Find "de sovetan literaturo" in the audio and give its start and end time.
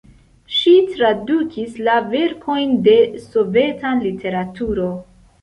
2.89-4.91